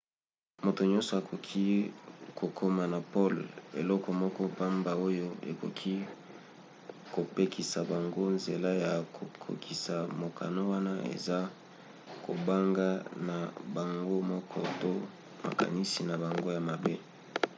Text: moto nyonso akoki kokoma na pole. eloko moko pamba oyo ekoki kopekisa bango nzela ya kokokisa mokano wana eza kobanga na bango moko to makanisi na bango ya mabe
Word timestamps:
moto 0.63 0.81
nyonso 0.91 1.11
akoki 1.21 1.65
kokoma 2.39 2.83
na 2.93 2.99
pole. 3.11 3.43
eloko 3.79 4.09
moko 4.21 4.41
pamba 4.57 4.91
oyo 5.07 5.27
ekoki 5.49 5.93
kopekisa 7.13 7.79
bango 7.91 8.23
nzela 8.37 8.69
ya 8.83 8.93
kokokisa 9.15 9.95
mokano 10.21 10.59
wana 10.71 10.93
eza 11.15 11.39
kobanga 12.25 12.87
na 13.27 13.37
bango 13.75 14.17
moko 14.31 14.59
to 14.81 14.91
makanisi 15.45 16.01
na 16.09 16.15
bango 16.23 16.47
ya 16.55 16.61
mabe 16.69 16.93